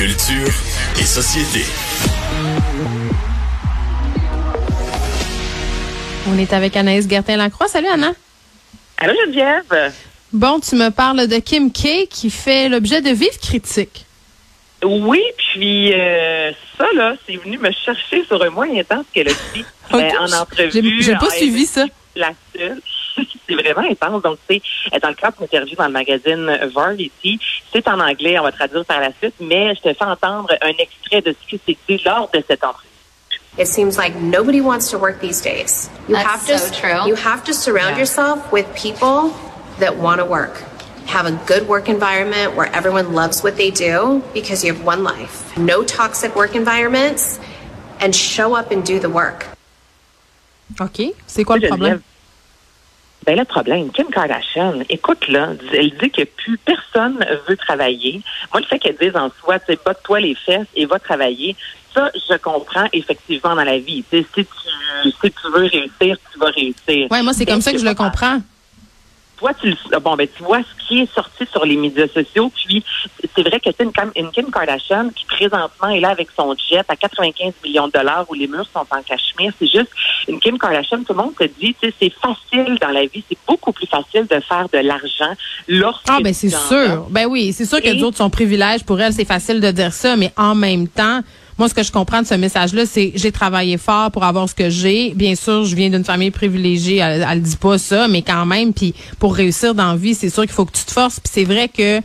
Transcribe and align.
Culture 0.00 0.48
et 0.98 1.04
société. 1.04 1.62
On 6.26 6.38
est 6.38 6.54
avec 6.54 6.74
Anaïs 6.74 7.06
Gertin-Lacroix. 7.06 7.68
Salut 7.68 7.88
Anna. 7.88 8.12
Allô 8.96 9.12
Geneviève. 9.26 9.92
Bon, 10.32 10.58
tu 10.58 10.76
me 10.76 10.88
parles 10.88 11.26
de 11.26 11.36
Kim 11.36 11.70
K 11.70 12.08
qui 12.08 12.30
fait 12.30 12.70
l'objet 12.70 13.02
de 13.02 13.10
vives 13.10 13.38
critiques. 13.42 14.06
Oui, 14.82 15.20
puis 15.36 15.92
euh, 15.92 16.50
ça, 16.78 16.86
là, 16.94 17.14
c'est 17.26 17.36
venu 17.36 17.58
me 17.58 17.70
chercher 17.70 18.24
sur 18.24 18.42
un 18.42 18.48
moyen 18.48 18.82
temps 18.82 19.04
ce 19.06 19.12
qu'elle 19.12 19.28
a 19.28 19.34
dit 19.52 19.66
euh, 19.92 20.10
en 20.18 20.32
entrevue. 20.32 21.02
j'ai 21.02 21.12
pas 21.12 21.26
en 21.26 21.30
suivi 21.30 21.66
ça. 21.66 21.84
La 22.16 22.32
seule. 22.56 22.80
c'est 23.46 23.54
vraiment 23.54 23.86
intense. 23.86 24.22
Donc, 24.22 24.38
c'est 24.48 24.62
dans 25.02 25.08
le 25.10 25.14
cadre 25.14 25.36
d'une 25.36 25.44
interview 25.44 25.76
dans 25.76 25.86
le 25.86 25.92
magazine 25.92 26.58
Variety. 26.74 27.38
C'est 27.72 27.86
en 27.88 28.00
anglais, 28.00 28.38
on 28.38 28.42
va 28.42 28.52
traduire 28.52 28.84
par 28.84 29.00
la 29.00 29.12
suite, 29.12 29.34
mais 29.40 29.74
je 29.76 29.80
te 29.80 29.94
fais 29.94 30.04
entendre 30.04 30.50
un 30.60 30.72
extrait 30.78 31.20
de 31.22 31.32
ce 31.40 31.46
qui 31.48 31.60
s'est 31.64 31.78
dit 31.88 32.02
lors 32.04 32.28
de 32.32 32.42
cette 32.46 32.64
entrevue. 32.64 32.86
It 33.58 33.66
seems 33.66 33.96
like 33.96 34.14
nobody 34.16 34.60
wants 34.60 34.90
to 34.90 34.98
work 34.98 35.20
these 35.20 35.40
days. 35.40 35.88
You 36.08 36.14
That's 36.14 36.26
have 36.28 36.46
to 36.46 36.58
so 36.58 36.72
true. 36.72 37.06
you 37.08 37.14
have 37.16 37.42
to 37.44 37.52
surround 37.52 37.92
Yeah. 37.96 38.00
yourself 38.04 38.38
with 38.52 38.66
people 38.74 39.32
that 39.80 39.96
want 39.96 40.18
to 40.20 40.24
work. 40.24 40.62
Have 41.06 41.26
a 41.26 41.32
good 41.46 41.66
work 41.68 41.88
environment 41.88 42.54
where 42.56 42.68
everyone 42.74 43.12
loves 43.12 43.42
what 43.42 43.56
they 43.56 43.70
do 43.70 44.22
because 44.32 44.64
you 44.64 44.72
have 44.72 44.84
one 44.84 45.02
life. 45.02 45.56
No 45.56 45.82
toxic 45.82 46.34
work 46.36 46.54
environments 46.54 47.40
and 48.00 48.14
show 48.14 48.54
up 48.56 48.70
and 48.70 48.84
do 48.84 49.00
the 49.00 49.08
work. 49.10 49.46
OK. 50.80 51.12
C'est 51.26 51.44
quoi 51.44 51.56
le 51.58 51.66
problème? 51.68 52.00
Ben 53.26 53.38
le 53.38 53.44
problème, 53.44 53.90
Kim 53.90 54.06
Kardashian, 54.06 54.80
écoute 54.88 55.28
là, 55.28 55.50
elle 55.72 55.90
dit 55.98 56.10
que 56.10 56.24
plus 56.24 56.56
personne 56.58 57.24
veut 57.46 57.56
travailler. 57.56 58.22
Moi, 58.52 58.60
le 58.60 58.66
fait 58.66 58.78
qu'elle 58.78 58.96
dise 58.96 59.14
en 59.14 59.30
soi, 59.40 59.58
tu 59.58 59.66
sais, 59.66 59.78
botte-toi 59.84 60.20
les 60.20 60.34
fesses 60.34 60.66
et 60.74 60.86
va 60.86 60.98
travailler, 60.98 61.54
ça, 61.94 62.10
je 62.14 62.36
comprends 62.36 62.86
effectivement 62.92 63.54
dans 63.54 63.64
la 63.64 63.78
vie. 63.78 64.04
Tu 64.10 64.18
sais, 64.18 64.26
si 64.34 64.44
tu, 64.44 65.10
si 65.10 65.30
tu 65.30 65.50
veux 65.52 65.66
réussir, 65.66 66.16
tu 66.32 66.38
vas 66.38 66.50
réussir. 66.50 67.10
Ouais, 67.10 67.22
moi, 67.22 67.32
c'est 67.34 67.46
comme 67.46 67.60
ça 67.60 67.72
que 67.72 67.78
je 67.78 67.84
le 67.84 67.94
comprends. 67.94 68.40
Toi, 69.40 69.52
tu 69.60 69.68
le- 69.70 69.98
bon, 69.98 70.14
ben, 70.16 70.28
tu 70.36 70.42
vois 70.44 70.60
ce 70.60 70.86
qui 70.86 71.00
est 71.00 71.12
sorti 71.14 71.44
sur 71.50 71.64
les 71.64 71.76
médias 71.76 72.06
sociaux. 72.08 72.52
Puis, 72.54 72.84
c'est 73.34 73.42
vrai 73.42 73.58
que 73.58 73.70
c'est 73.76 73.82
une, 73.84 73.92
Kim- 73.92 74.12
une 74.14 74.30
Kim 74.30 74.50
Kardashian 74.50 75.08
qui 75.16 75.24
présentement 75.24 75.88
est 75.88 75.98
là 76.00 76.10
avec 76.10 76.28
son 76.36 76.54
jet 76.54 76.84
à 76.88 76.94
95 76.94 77.54
millions 77.64 77.86
de 77.88 77.92
dollars 77.92 78.26
où 78.28 78.34
les 78.34 78.46
murs 78.46 78.68
sont 78.72 78.80
en 78.80 79.02
cachemire. 79.02 79.52
C'est 79.58 79.66
juste 79.66 79.90
une 80.28 80.38
Kim 80.38 80.58
Kardashian. 80.58 80.98
Tout 81.04 81.14
le 81.14 81.22
monde 81.22 81.34
te 81.36 81.44
dit, 81.44 81.74
tu 81.80 81.88
sais, 81.88 81.94
c'est 81.98 82.12
facile 82.12 82.76
dans 82.80 82.88
la 82.90 83.06
vie. 83.06 83.24
C'est 83.28 83.38
beaucoup 83.48 83.72
plus 83.72 83.86
facile 83.86 84.26
de 84.26 84.40
faire 84.40 84.68
de 84.72 84.78
l'argent 84.78 85.34
lorsque 85.68 86.04
Ah, 86.08 86.18
ben, 86.22 86.34
c'est 86.34 86.50
sûr. 86.50 87.06
Ben 87.10 87.26
oui, 87.26 87.52
c'est 87.54 87.64
sûr 87.64 87.80
que 87.80 87.98
d'autres 87.98 88.18
sont 88.18 88.30
privilèges 88.30 88.84
pour 88.84 89.00
elle. 89.00 89.12
C'est 89.14 89.24
facile 89.24 89.60
de 89.60 89.70
dire 89.70 89.92
ça, 89.92 90.16
mais 90.16 90.32
en 90.36 90.54
même 90.54 90.86
temps, 90.86 91.20
moi, 91.60 91.68
ce 91.68 91.74
que 91.74 91.82
je 91.82 91.92
comprends 91.92 92.22
de 92.22 92.26
ce 92.26 92.32
message-là, 92.32 92.86
c'est 92.86 93.12
j'ai 93.14 93.32
travaillé 93.32 93.76
fort 93.76 94.10
pour 94.10 94.24
avoir 94.24 94.48
ce 94.48 94.54
que 94.54 94.70
j'ai. 94.70 95.12
Bien 95.14 95.34
sûr, 95.34 95.66
je 95.66 95.76
viens 95.76 95.90
d'une 95.90 96.06
famille 96.06 96.30
privilégiée. 96.30 96.96
Elle, 96.96 97.26
elle 97.30 97.42
dit 97.42 97.58
pas 97.58 97.76
ça, 97.76 98.08
mais 98.08 98.22
quand 98.22 98.46
même, 98.46 98.72
puis 98.72 98.94
pour 99.18 99.34
réussir 99.34 99.74
dans 99.74 99.90
la 99.90 99.96
vie, 99.96 100.14
c'est 100.14 100.30
sûr 100.30 100.44
qu'il 100.44 100.52
faut 100.52 100.64
que 100.64 100.72
tu 100.72 100.86
te 100.86 100.90
forces. 100.90 101.20
Puis 101.20 101.30
c'est 101.30 101.44
vrai 101.44 101.68
que 101.68 102.00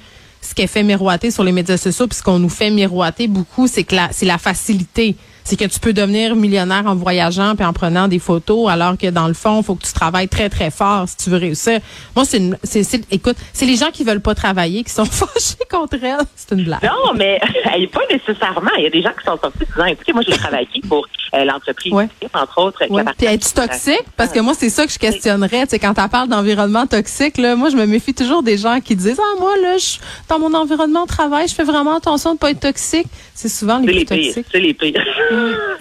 ce 0.46 0.56
qu'elle 0.56 0.68
fait 0.68 0.84
miroiter 0.84 1.32
sur 1.32 1.44
les 1.44 1.52
médias 1.52 1.78
sociaux, 1.78 2.08
puis 2.08 2.18
ce 2.18 2.24
qu'on 2.24 2.40
nous 2.40 2.50
fait 2.50 2.70
miroiter 2.70 3.28
beaucoup, 3.28 3.68
c'est 3.68 3.84
que 3.84 3.96
c'est 4.12 4.26
la 4.26 4.38
facilité. 4.38 5.16
C'est 5.44 5.58
que 5.58 5.66
tu 5.66 5.80
peux 5.80 5.94
devenir 5.94 6.36
millionnaire 6.36 6.88
en 6.88 6.96
voyageant 6.96 7.56
puis 7.56 7.64
en 7.64 7.72
prenant 7.72 8.08
des 8.08 8.18
photos, 8.18 8.68
alors 8.68 8.98
que 8.98 9.12
dans 9.12 9.28
le 9.28 9.36
fond, 9.36 9.62
faut 9.62 9.76
que 9.76 9.86
tu 9.86 9.94
travailles 9.94 10.28
très 10.28 10.50
très 10.50 10.72
fort 10.72 11.08
si 11.08 11.18
tu 11.18 11.30
veux 11.30 11.38
réussir. 11.38 11.82
Moi, 12.16 12.26
c'est 12.26 13.06
écoute, 13.12 13.38
c'est 13.54 13.68
les 13.68 13.76
gens 13.76 13.92
qui 13.94 14.04
veulent 14.04 14.22
pas 14.22 14.34
travailler 14.34 14.84
qui 14.84 14.92
sont 14.92 15.06
fâchés 15.22 15.64
contre 15.70 15.98
elle. 16.04 16.26
C'est 16.36 16.56
une 16.56 16.64
blague. 16.64 16.84
Non, 16.84 17.14
mais 17.16 17.40
elle, 17.74 17.88
pas 17.90 18.02
nécessairement. 18.10 18.72
Il 18.80 18.86
y 18.86 18.88
a 18.88 18.90
des 18.90 19.04
gens 19.04 19.12
qui 19.12 19.24
sont 19.24 19.38
sortis 19.38 19.60
disant, 19.72 19.86
écoutez, 19.86 20.14
moi, 20.14 20.24
j'ai 20.28 20.36
travaillé 20.36 20.82
pour 20.90 21.08
l'entreprise, 21.44 21.92
Ouais. 21.92 22.08
entre 22.34 22.62
autres. 22.62 22.86
Ouais. 22.90 23.04
Puis 23.18 23.28
à 23.28 23.34
es-tu 23.34 23.52
toxique? 23.54 24.06
Parce 24.16 24.32
que 24.32 24.40
moi, 24.40 24.54
c'est 24.58 24.70
ça 24.70 24.86
que 24.86 24.92
je 24.94 25.00
questionnerais. 25.00 25.64
Tu 25.64 25.72
sais, 25.72 25.80
quand 25.80 25.94
tu 25.94 26.08
parles 26.10 26.30
d'environnement 26.30 26.88
toxique, 26.88 27.38
là, 27.38 27.56
moi, 27.56 27.70
je 27.70 27.76
me 27.76 27.86
méfie 27.86 28.14
toujours 28.14 28.44
des 28.44 28.58
gens 28.58 28.80
qui 28.80 28.96
disent, 28.96 29.20
ah, 29.20 29.40
moi, 29.40 29.54
là, 29.62 29.78
je, 29.78 29.98
dans 30.30 30.40
mon 30.40 30.54
environnement 30.54 31.04
de 31.04 31.08
travail, 31.10 31.48
je 31.48 31.54
fais 31.54 31.64
vraiment 31.64 31.98
attention 31.98 32.34
de 32.36 32.40
pas 32.40 32.52
être 32.52 32.60
toxique. 32.62 33.08
C'est 33.34 33.50
souvent 33.50 33.80
les 33.80 33.94
plus 33.94 34.06
toxiques. 34.06 34.46
C'est 34.52 34.60
les 34.60 34.74
pires. 34.74 35.04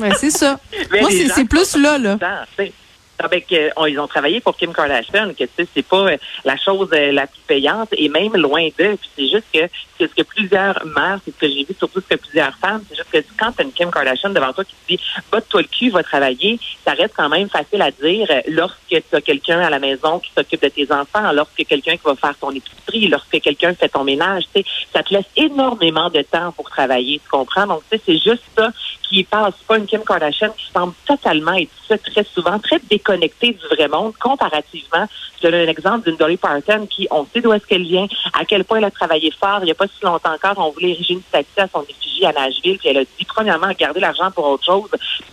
Ouais, 0.00 0.10
c'est 0.18 0.30
ça. 0.30 0.58
Moi, 1.00 1.10
c'est, 1.10 1.44
plus 1.44 1.76
là, 1.76 1.98
là. 1.98 2.18
Avec, 3.18 3.52
euh, 3.52 3.70
ils 3.88 3.98
ont 3.98 4.08
travaillé 4.08 4.40
pour 4.40 4.56
Kim 4.56 4.72
Kardashian, 4.72 5.32
que 5.38 5.44
c'est 5.56 5.86
pas 5.86 6.10
euh, 6.12 6.16
la 6.44 6.56
chose 6.56 6.88
euh, 6.92 7.12
la 7.12 7.26
plus 7.26 7.40
payante 7.46 7.88
et 7.92 8.08
même 8.08 8.34
loin 8.36 8.68
d'eux. 8.78 8.96
C'est 9.16 9.28
juste 9.28 9.44
que 9.52 9.60
c'est 9.96 10.08
ce 10.08 10.14
que 10.14 10.22
plusieurs 10.22 10.84
mères, 10.84 11.20
c'est 11.24 11.30
ce 11.30 11.38
que 11.38 11.48
j'ai 11.48 11.64
vu 11.64 11.74
surtout 11.78 12.00
ce 12.00 12.14
que 12.14 12.20
plusieurs 12.20 12.56
femmes, 12.56 12.82
c'est 12.88 12.96
juste 12.96 13.10
que 13.10 13.18
quand 13.38 13.52
t'as 13.52 13.62
une 13.62 13.72
Kim 13.72 13.90
Kardashian 13.90 14.30
devant 14.30 14.52
toi 14.52 14.64
qui 14.64 14.74
te 14.74 14.88
dit 14.88 15.00
botte-toi 15.30 15.62
le 15.62 15.68
cul, 15.68 15.90
va 15.90 16.02
travailler, 16.02 16.58
ça 16.84 16.92
reste 16.92 17.14
quand 17.16 17.28
même 17.28 17.48
facile 17.48 17.82
à 17.82 17.92
dire 17.92 18.26
lorsque 18.48 18.78
tu 18.88 19.02
as 19.12 19.20
quelqu'un 19.20 19.60
à 19.60 19.70
la 19.70 19.78
maison 19.78 20.18
qui 20.18 20.30
s'occupe 20.36 20.62
de 20.62 20.68
tes 20.68 20.90
enfants, 20.92 21.30
lorsque 21.32 21.64
quelqu'un 21.64 21.96
qui 21.96 22.04
va 22.04 22.16
faire 22.16 22.36
ton 22.36 22.50
épicerie, 22.50 23.06
lorsque 23.06 23.40
quelqu'un 23.40 23.74
fait 23.74 23.88
ton 23.88 24.02
ménage, 24.02 24.44
tu 24.52 24.62
sais, 24.62 24.66
ça 24.92 25.02
te 25.02 25.14
laisse 25.14 25.26
énormément 25.36 26.10
de 26.10 26.22
temps 26.22 26.52
pour 26.52 26.68
travailler, 26.68 27.20
tu 27.22 27.28
comprends? 27.28 27.66
Donc, 27.66 27.82
c'est 27.90 28.18
juste 28.18 28.42
ça 28.56 28.70
qui 29.08 29.24
passe. 29.24 29.54
Pas 29.66 29.78
une 29.78 29.86
Kim 29.86 30.02
Kardashian 30.04 30.50
qui 30.50 30.66
semble 30.72 30.94
totalement 31.06 31.54
être 31.54 31.70
ça 31.88 31.98
très 31.98 32.24
souvent, 32.24 32.58
très 32.58 32.78
déconnectée 33.04 33.52
du 33.52 33.76
vrai 33.76 33.88
monde, 33.88 34.12
comparativement. 34.20 35.06
Je 35.42 35.48
donne 35.48 35.54
un 35.54 35.68
exemple 35.68 36.08
d'une 36.08 36.16
Dolly 36.16 36.36
Parton 36.36 36.86
qui, 36.86 37.06
on 37.10 37.26
sait 37.26 37.40
d'où 37.40 37.52
est-ce 37.52 37.66
qu'elle 37.66 37.84
vient, 37.84 38.06
à 38.32 38.44
quel 38.44 38.64
point 38.64 38.78
elle 38.78 38.84
a 38.84 38.90
travaillé 38.90 39.30
fort. 39.30 39.58
Il 39.60 39.66
n'y 39.66 39.70
a 39.70 39.74
pas 39.74 39.86
si 39.86 40.02
longtemps 40.02 40.32
encore, 40.32 40.54
on 40.56 40.70
voulait 40.70 40.90
ériger 40.90 41.14
une 41.14 41.22
statue 41.22 41.58
à 41.58 41.68
son 41.68 41.82
effigie 41.82 42.24
à 42.24 42.32
Nashville, 42.32 42.78
puis 42.78 42.88
elle 42.88 42.98
a 42.98 43.04
dit, 43.04 43.24
premièrement, 43.26 43.68
garder 43.78 44.00
l'argent 44.00 44.30
pour 44.30 44.46
autre 44.46 44.64
chose. 44.64 44.88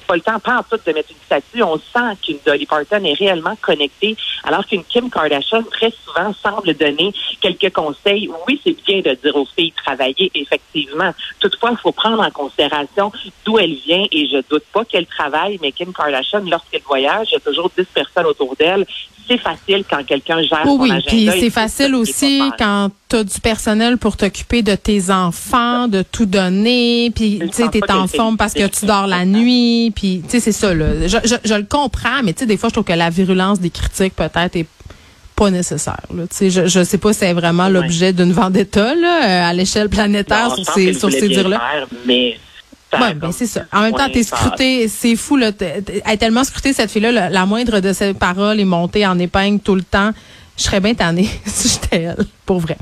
Pas 0.07 0.15
le 0.15 0.21
temps, 0.21 0.39
pas 0.39 0.57
en 0.57 0.63
tout, 0.63 0.81
de 0.85 0.91
mettre 0.91 1.11
une 1.11 1.25
statue. 1.25 1.63
On 1.63 1.77
sent 1.77 2.17
qu'une 2.21 2.39
Dolly 2.45 2.65
Parton 2.65 3.03
est 3.05 3.13
réellement 3.13 3.55
connectée, 3.61 4.17
alors 4.43 4.65
qu'une 4.65 4.83
Kim 4.83 5.09
Kardashian, 5.09 5.63
très 5.63 5.91
souvent, 5.91 6.33
semble 6.33 6.73
donner 6.73 7.13
quelques 7.39 7.73
conseils. 7.73 8.29
Oui, 8.47 8.59
c'est 8.63 8.75
bien 8.83 8.99
de 8.99 9.17
dire 9.21 9.35
aux 9.35 9.45
filles 9.45 9.71
travailler, 9.71 10.31
effectivement. 10.35 11.13
Toutefois, 11.39 11.71
il 11.71 11.77
faut 11.77 11.91
prendre 11.91 12.21
en 12.21 12.31
considération 12.31 13.11
d'où 13.45 13.59
elle 13.59 13.75
vient, 13.75 14.05
et 14.11 14.27
je 14.27 14.41
doute 14.49 14.65
pas 14.73 14.83
qu'elle 14.83 15.05
travaille, 15.05 15.57
mais 15.61 15.71
Kim 15.71 15.93
Kardashian, 15.93 16.43
lorsqu'elle 16.49 16.81
voyage, 16.81 17.27
il 17.31 17.33
y 17.33 17.37
a 17.37 17.39
toujours 17.39 17.60
10 17.77 17.85
personnes 17.93 18.25
autour 18.25 18.55
d'elle. 18.57 18.85
C'est 19.27 19.37
facile 19.37 19.85
quand 19.89 20.03
quelqu'un 20.03 20.41
gère 20.41 20.63
Oui, 20.65 20.89
son 20.89 20.95
oui. 20.95 21.03
Puis 21.07 21.29
c'est 21.39 21.49
facile 21.49 21.95
aussi 21.95 22.41
quand 22.57 22.89
tu 23.07 23.15
as 23.17 23.23
du 23.23 23.39
personnel 23.39 23.97
pour 23.97 24.17
t'occuper 24.17 24.61
de 24.61 24.75
tes 24.75 25.09
enfants, 25.09 25.87
de 25.87 26.01
tout 26.01 26.25
donner, 26.25 27.11
puis 27.15 27.39
tu 27.39 27.49
sais, 27.53 27.69
t'es 27.69 27.91
en 27.91 28.07
forme 28.07 28.35
parce 28.35 28.53
que 28.53 28.67
tu 28.67 28.85
dors 28.85 29.07
la 29.07 29.23
nuit, 29.25 29.91
puis 29.95 30.21
tu 30.23 30.31
sais, 30.31 30.39
c'est 30.39 30.51
ça, 30.51 30.73
là. 30.73 31.07
Je, 31.07 31.17
je, 31.23 31.35
je 31.45 31.53
le 31.53 31.63
comprends, 31.63 32.21
mais 32.23 32.33
tu 32.33 32.39
sais, 32.39 32.45
des 32.45 32.57
fois, 32.57 32.69
je 32.69 32.73
trouve 32.73 32.83
que 32.85 32.93
la 32.93 33.09
virulence 33.09 33.59
des 33.59 33.69
critiques, 33.69 34.15
peut-être, 34.15 34.55
est 34.57 34.65
pas 35.35 35.49
nécessaire. 35.49 36.01
Là. 36.13 36.23
Je, 36.39 36.67
je 36.67 36.83
sais 36.83 36.97
pas 36.97 37.13
si 37.13 37.19
c'est 37.19 37.33
vraiment 37.33 37.69
l'objet 37.69 38.11
d'une 38.13 38.33
vendetta 38.33 38.93
là, 38.95 39.23
euh, 39.45 39.49
à 39.49 39.53
l'échelle 39.53 39.87
planétaire 39.89 40.49
Non, 40.49 40.55
sur 40.63 40.73
ces, 40.73 40.93
sur 40.93 41.09
ces 41.11 41.29
dires-là. 41.29 41.59
mais 42.05 42.37
Oui, 42.93 43.13
ben 43.15 43.31
c'est 43.31 43.47
ça. 43.47 43.65
En 43.71 43.81
même 43.81 43.93
temps, 43.93 44.09
t'es 44.11 44.23
scruté, 44.23 44.87
c'est 44.87 45.15
fou, 45.15 45.37
là. 45.37 45.51
Elle 45.59 46.17
tellement 46.17 46.43
scrutée, 46.43 46.73
cette 46.73 46.91
fille-là, 46.91 47.11
la, 47.11 47.29
la 47.29 47.45
moindre 47.45 47.79
de 47.79 47.93
ses 47.93 48.13
paroles 48.13 48.59
est 48.59 48.65
montée 48.65 49.05
en 49.07 49.17
épingle 49.17 49.59
tout 49.59 49.75
le 49.75 49.83
temps. 49.83 50.11
Je 50.57 50.63
serais 50.63 50.79
bien 50.79 50.93
tannée 50.93 51.29
si 51.45 51.69
j'étais 51.69 52.03
elle, 52.03 52.25
pour 52.45 52.59
vrai. 52.59 52.77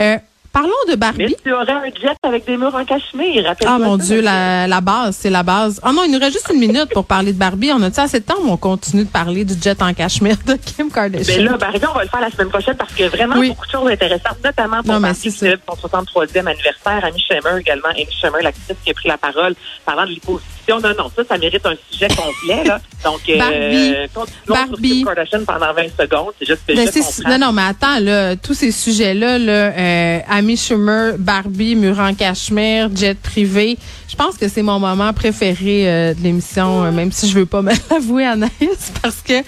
Euh, 0.00 0.18
parlons 0.56 0.70
de 0.86 0.92
Mais 0.92 0.96
Barbie. 0.96 1.36
tu 1.44 1.52
aurais 1.52 1.72
un 1.72 1.84
jet 2.00 2.16
avec 2.22 2.46
des 2.46 2.56
murs 2.56 2.74
en 2.74 2.84
cachemire. 2.84 3.54
Ah 3.66 3.78
mon 3.78 3.98
Dieu, 3.98 4.22
la, 4.22 4.66
la 4.66 4.80
base, 4.80 5.16
c'est 5.20 5.28
la 5.30 5.42
base. 5.42 5.80
Oh 5.86 5.92
non, 5.92 6.02
il 6.04 6.12
nous 6.12 6.18
reste 6.18 6.32
juste 6.32 6.50
une 6.52 6.60
minute 6.60 6.88
pour 6.94 7.04
parler 7.04 7.32
de 7.34 7.38
Barbie. 7.38 7.70
On 7.74 7.82
a-tu 7.82 8.00
assez 8.00 8.20
de 8.20 8.24
temps 8.24 8.38
ou 8.42 8.50
on 8.50 8.56
continue 8.56 9.04
de 9.04 9.10
parler 9.10 9.44
du 9.44 9.54
jet 9.62 9.80
en 9.82 9.92
cachemire 9.92 10.36
de 10.46 10.54
Kim 10.54 10.90
Kardashian? 10.90 11.36
Ben 11.36 11.44
là, 11.44 11.70
exemple, 11.74 11.92
on 11.94 11.98
va 11.98 12.04
le 12.04 12.08
faire 12.10 12.20
la 12.22 12.30
semaine 12.30 12.48
prochaine 12.48 12.76
parce 12.76 12.92
que 12.94 13.04
vraiment 13.04 13.36
Oui. 13.36 13.48
beaucoup 13.50 13.66
de 13.66 13.70
choses 13.70 13.90
intéressantes, 13.90 14.38
notamment 14.42 14.82
pour 14.82 14.94
Non, 14.94 15.00
Barbie 15.00 15.30
son 15.30 15.74
63e 15.74 16.46
anniversaire. 16.46 17.04
Amy 17.04 17.20
Schumer 17.20 17.58
également, 17.60 17.88
Amy 17.90 18.06
Schumer, 18.18 18.42
l'actrice 18.42 18.76
qui 18.82 18.90
a 18.90 18.94
pris 18.94 19.08
la 19.08 19.18
parole 19.18 19.54
parlant 19.84 20.04
de 20.04 20.10
l'hyposition. 20.10 20.80
Non, 20.80 20.88
non, 20.98 21.10
ça, 21.14 21.22
ça 21.28 21.38
mérite 21.38 21.64
un 21.66 21.74
sujet 21.90 22.08
complet. 22.08 22.64
Là. 22.64 22.80
Donc, 23.04 23.20
euh, 23.28 23.36
Barbie. 23.38 23.94
continuons 24.14 24.54
Barbie. 24.56 24.88
sur 24.88 24.96
Kim 24.96 25.04
Kardashian 25.06 25.44
pendant 25.46 25.72
20 25.74 25.82
secondes. 26.00 26.32
C'est 26.38 26.46
juste 26.46 26.62
que 26.66 26.74
Ben, 26.74 26.88
je 26.92 27.28
non, 27.28 27.38
non, 27.46 27.52
mais 27.52 27.62
attends, 27.62 28.00
là, 28.00 28.34
tous 28.36 28.54
ces 28.54 28.72
sujets-là, 28.72 29.38
là, 29.38 29.52
euh, 29.52 30.18
Amy 30.28 30.45
Schumer, 30.54 31.14
Barbie, 31.18 31.74
mur 31.74 31.98
en 31.98 32.14
cachemire, 32.14 32.94
jet 32.94 33.18
privé, 33.18 33.78
je 34.08 34.14
pense 34.14 34.38
que 34.38 34.48
c'est 34.48 34.62
mon 34.62 34.78
moment 34.78 35.12
préféré 35.12 35.88
euh, 35.88 36.14
de 36.14 36.22
l'émission, 36.22 36.84
euh, 36.84 36.90
même 36.92 37.10
si 37.10 37.28
je 37.28 37.34
veux 37.34 37.44
pas 37.44 37.60
me 37.66 37.72
l'avouer, 37.90 38.24
Anaïs, 38.24 38.92
parce 39.02 39.20
que 39.20 39.42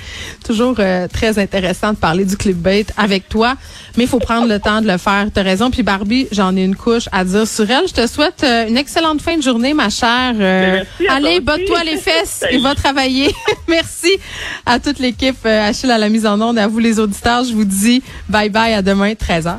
toujours 0.45 0.75
euh, 0.79 1.07
très 1.09 1.39
intéressant 1.39 1.93
de 1.93 1.97
parler 1.97 2.25
du 2.25 2.37
clickbait 2.37 2.87
avec 2.97 3.29
toi, 3.29 3.55
mais 3.97 4.05
il 4.05 4.09
faut 4.09 4.19
prendre 4.19 4.49
le 4.49 4.59
temps 4.59 4.83
de 4.83 4.87
le 4.87 4.99
faire. 4.99 5.29
T'as 5.33 5.43
raison. 5.43 5.71
Puis 5.71 5.83
Barbie, 5.83 6.27
j'en 6.33 6.57
ai 6.57 6.65
une 6.65 6.77
couche 6.77 7.09
à 7.13 7.25
dire 7.25 7.47
sur 7.47 7.71
elle. 7.71 7.87
Je 7.89 7.95
te 7.95 8.07
souhaite 8.07 8.45
une 8.45 8.77
excellente 8.77 9.23
fin 9.23 9.37
de 9.37 9.43
journée, 9.43 9.75
ma 9.75 9.91
chère. 9.91 10.35
Merci 10.35 11.09
à 11.09 11.15
allez, 11.15 11.41
botte-toi 11.41 11.85
les 11.85 11.97
fesses 11.97 12.45
et 12.51 12.59
va 12.59 12.75
travailler. 12.75 13.33
Merci 13.69 14.19
à 14.67 14.79
toute 14.81 14.99
l'équipe, 14.99 15.47
Achille 15.47 15.91
à 15.91 15.99
la 15.99 16.09
mise 16.09 16.27
en 16.27 16.41
onde, 16.41 16.59
à 16.59 16.67
vous 16.67 16.79
les 16.79 16.99
auditeurs. 16.99 17.45
Je 17.45 17.53
vous 17.53 17.65
dis 17.65 18.03
bye 18.29 18.51
bye 18.51 18.75
à 18.75 18.83
demain, 18.83 19.13
13h. 19.13 19.59